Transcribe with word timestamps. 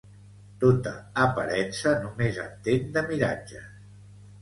Tota 0.63 0.93
aparença 1.27 1.95
només 2.07 2.43
entén 2.49 2.91
de 2.99 3.07
miratges. 3.15 3.73